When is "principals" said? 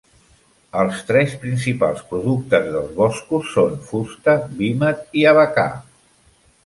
1.43-2.01